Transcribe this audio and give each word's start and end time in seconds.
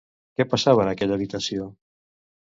Què 0.39 0.45
passava 0.53 0.85
en 0.85 0.89
aquella 0.93 1.17
habitació? 1.19 1.67